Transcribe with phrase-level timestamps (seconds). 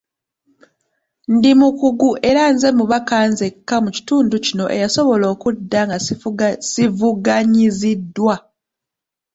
[1.33, 5.97] Ndi mukugu era nze mubaka nzekka mu kitundu kino eyasobola okudda nga
[6.69, 8.35] sivuganyiziddwa.